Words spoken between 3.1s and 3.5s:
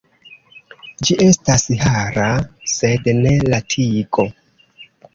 ne